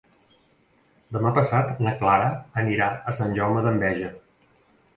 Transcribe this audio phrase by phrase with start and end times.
[1.17, 2.31] Demà passat na Clara
[2.63, 4.13] anirà a Sant Jaume d'Enveja.